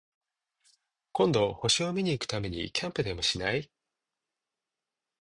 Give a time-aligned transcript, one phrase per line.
[1.11, 3.69] 今度、星を見に行くためにキャンプでもしない？